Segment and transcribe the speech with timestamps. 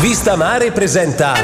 [0.00, 1.34] Vista Mare presenta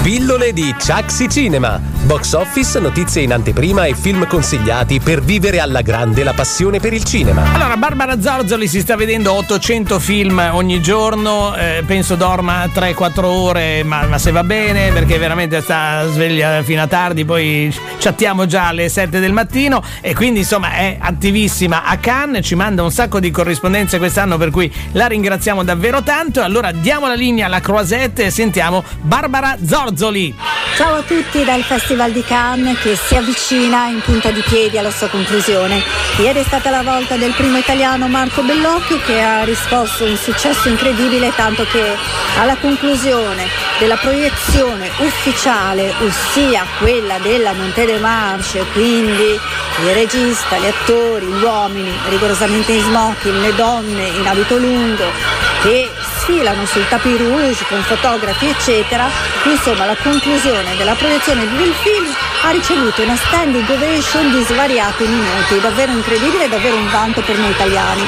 [0.00, 1.93] Pillole di Chaxi Cinema.
[2.04, 6.92] Box office, notizie in anteprima e film consigliati per vivere alla grande la passione per
[6.92, 7.54] il cinema.
[7.54, 13.82] Allora, Barbara Zorzoli si sta vedendo 800 film ogni giorno, eh, penso dorma 3-4 ore,
[13.84, 18.68] ma, ma, se va bene, perché veramente sta sveglia fino a tardi, poi chattiamo già
[18.68, 23.18] alle 7 del mattino e quindi insomma è attivissima a Cannes, ci manda un sacco
[23.18, 26.42] di corrispondenze quest'anno per cui la ringraziamo davvero tanto.
[26.42, 30.34] Allora diamo la linea alla Croisette e sentiamo Barbara Zorzoli.
[30.76, 34.90] Ciao a tutti dal Festival di Cannes che si avvicina in punta di piedi alla
[34.90, 35.80] sua conclusione.
[36.18, 40.68] Ieri è stata la volta del primo italiano Marco Bellocchio che ha riscosso un successo
[40.68, 41.96] incredibile tanto che
[42.40, 43.46] alla conclusione
[43.78, 49.38] della proiezione ufficiale, ossia quella della Monte de Marche, quindi
[49.82, 55.90] il regista, gli attori, gli uomini rigorosamente in smoking, le donne in abito lungo che
[56.18, 59.08] sfilano sul tapis rouge con fotografi eccetera,
[59.44, 65.60] insomma la conclusione della proiezione del film ha ricevuto una standing ovation di svariati minuti,
[65.60, 68.06] davvero incredibile, davvero un vanto per noi italiani.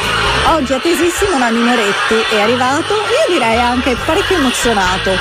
[0.52, 5.16] Oggi attesissimo Nanni Moretti è arrivato, io direi anche parecchio emozionato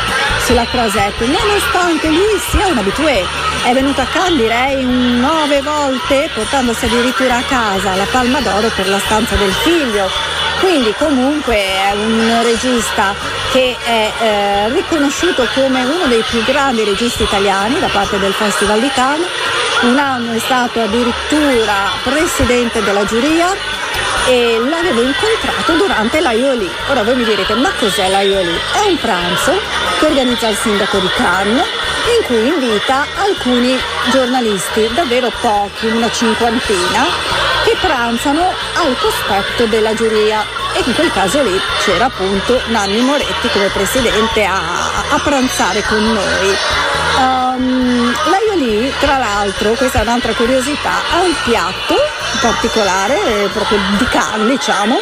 [0.45, 3.25] sulla Croisette, nonostante lui sia un abitué.
[3.63, 8.89] È venuto a Cannes direi nove volte, portandosi addirittura a casa la Palma d'Oro per
[8.89, 10.34] la stanza del figlio
[10.65, 13.13] quindi comunque è un regista
[13.51, 18.79] che è eh, riconosciuto come uno dei più grandi registi italiani da parte del Festival
[18.79, 19.27] di Cannes.
[19.81, 23.53] Un anno è stato addirittura presidente della giuria
[24.27, 26.69] e l'avevo incontrato durante l'Aioli.
[26.89, 28.59] Ora voi mi direte, ma cos'è l'Aioli?
[28.73, 29.53] È un pranzo
[29.99, 31.63] che organizza il sindaco di Cannes
[32.17, 33.77] in cui invita alcuni
[34.09, 37.44] giornalisti, davvero pochi, una cinquantina,
[37.85, 43.67] pranzano al cospetto della giuria e in quel caso lì c'era appunto Nanni Moretti come
[43.67, 46.57] presidente a, a pranzare con noi.
[47.17, 51.95] Um, L'Aioli, tra l'altro, questa è un'altra curiosità, ha un piatto
[52.41, 54.99] particolare, proprio di carne diciamo,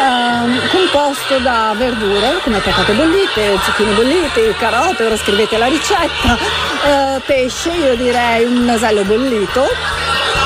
[0.00, 6.38] ehm, composto da verdure come patate bollite, zucchine bollite, carote, ora scrivete la ricetta,
[6.84, 9.68] eh, pesce, io direi un nasello bollito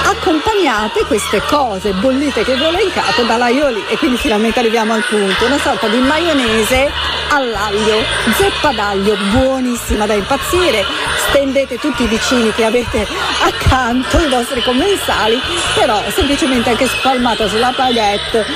[0.09, 5.47] accompagnate queste cose bollite che vi ho elencato dall'aioli e quindi finalmente arriviamo al punto,
[5.47, 6.91] una sorta di maionese
[7.31, 8.05] all'aglio,
[8.37, 10.85] zeppa d'aglio buonissima da impazzire,
[11.29, 13.07] stendete tutti i vicini che avete
[13.43, 15.41] accanto, i vostri commensali,
[15.75, 18.47] però semplicemente anche spalmata sulla baguette,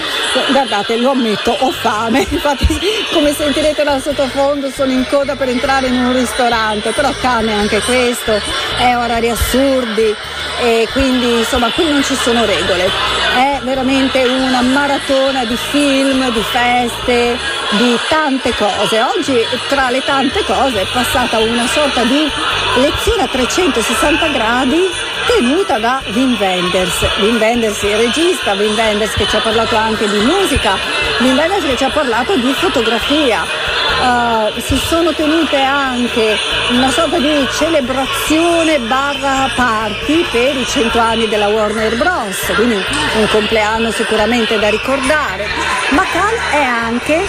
[0.51, 2.79] guardate lo ammetto, ho fame, infatti
[3.13, 7.81] come sentirete dal sottofondo sono in coda per entrare in un ristorante, però cane anche
[7.81, 8.41] questo,
[8.79, 10.15] è orari assurdi.
[10.63, 12.89] E quindi insomma qui non ci sono regole,
[13.35, 17.37] è veramente una maratona di film, di feste,
[17.71, 19.03] di tante cose.
[19.03, 22.31] Oggi tra le tante cose è passata una sorta di
[22.77, 24.89] lezione a 360 gradi
[25.27, 27.07] tenuta da Wim Wenders.
[27.21, 30.77] Wim Wenders il regista, Wim Wenders che ci ha parlato anche di musica,
[31.21, 33.70] Wim Wenders che ci ha parlato di fotografia.
[34.01, 36.35] Uh, si sono tenute anche
[36.71, 42.53] una sorta di celebrazione barra party per i 100 anni della Warner Bros.
[42.55, 45.47] Quindi un compleanno sicuramente da ricordare.
[45.91, 47.29] Ma Cannes è anche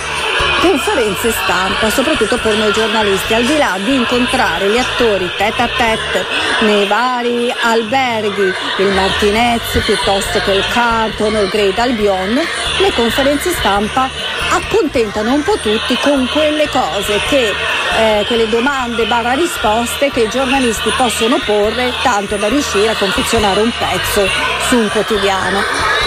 [0.61, 5.67] conferenze stampa, soprattutto per noi giornalisti, al di là di incontrare gli attori tête a
[5.75, 6.25] tête
[6.61, 13.49] nei vari alberghi, il Martinez piuttosto che il Carton o il Great Albion, le conferenze
[13.51, 14.09] stampa
[14.51, 17.53] accontentano un po' tutti con quelle cose che
[17.97, 23.61] eh, quelle domande barra risposte che i giornalisti possono porre tanto da riuscire a confezionare
[23.61, 24.27] un pezzo
[24.67, 25.59] su un quotidiano.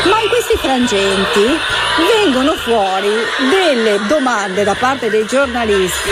[0.05, 1.59] Ma in questi frangenti
[2.23, 3.11] vengono fuori
[3.51, 6.11] delle domande da parte dei giornalisti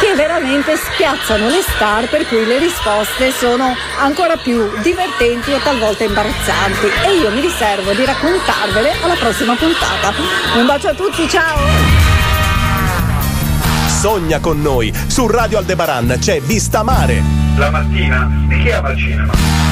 [0.00, 6.04] che veramente spiazzano le star per cui le risposte sono ancora più divertenti e talvolta
[6.04, 10.12] imbarazzanti e io mi riservo di raccontarvele alla prossima puntata.
[10.56, 12.06] Un bacio a tutti, ciao!
[13.88, 17.22] Sogna con noi, su Radio Aldebaran c'è Vista Mare.
[17.56, 19.65] La mattina, di chi ama il cinema?